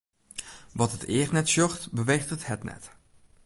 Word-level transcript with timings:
Wat 0.79 0.93
it 0.97 1.07
each 1.17 1.31
net 1.33 1.51
sjocht, 1.53 1.81
beweecht 1.97 2.33
it 2.35 2.47
hert 2.47 2.63
net. 2.69 2.83